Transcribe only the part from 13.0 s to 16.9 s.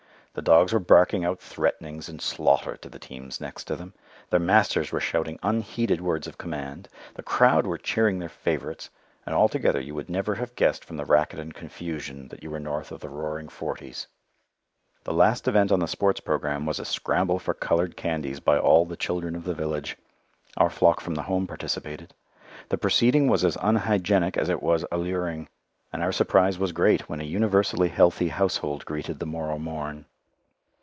the Roaring Forties. The last event on the sports programme was a